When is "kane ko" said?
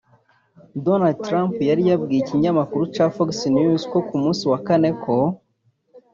4.67-5.15